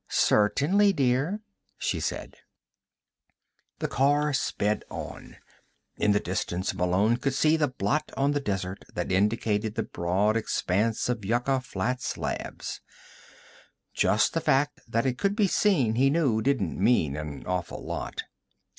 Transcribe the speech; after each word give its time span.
"Certainly, 0.09 0.93
dear," 0.93 1.41
she 1.77 1.99
said. 1.99 2.37
The 3.77 3.87
car 3.87 4.33
sped 4.33 4.83
on. 4.89 5.37
In 5.95 6.11
the 6.11 6.19
distance, 6.19 6.73
Malone 6.73 7.17
could 7.17 7.35
see 7.35 7.55
the 7.55 7.67
blot 7.67 8.11
on 8.17 8.31
the 8.31 8.39
desert 8.39 8.83
that 8.95 9.11
indicated 9.11 9.75
the 9.75 9.83
broad 9.83 10.35
expanse 10.35 11.07
of 11.07 11.23
Yucca 11.23 11.61
Flats 11.61 12.17
Labs. 12.17 12.81
Just 13.93 14.33
the 14.33 14.41
fact 14.41 14.79
that 14.87 15.05
it 15.05 15.19
could 15.19 15.35
be 15.35 15.45
seen, 15.45 15.93
he 15.93 16.09
knew, 16.09 16.41
didn't 16.41 16.79
mean 16.83 17.15
an 17.15 17.45
awful 17.45 17.85
lot. 17.85 18.23